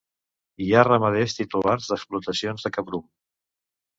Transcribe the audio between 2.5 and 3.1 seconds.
de cabrum.